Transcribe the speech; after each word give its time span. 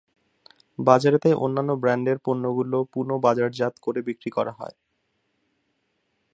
বাজারে 0.79 1.17
তাই 1.17 1.35
অন্যান্য 1.43 1.71
ব্র্যান্ডের 1.81 2.17
পণ্যগুলো 2.25 2.77
পুনঃ 2.93 3.11
বাজারজাত 3.25 3.73
করে 3.81 3.99
বিক্রি 4.07 4.29
করা 4.31 4.53
হয়। 4.59 4.75